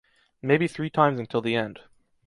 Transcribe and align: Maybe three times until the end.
Maybe 0.41 0.67
three 0.67 0.89
times 0.89 1.19
until 1.19 1.41
the 1.41 1.55
end. 1.55 1.81